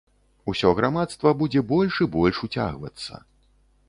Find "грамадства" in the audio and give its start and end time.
0.79-1.33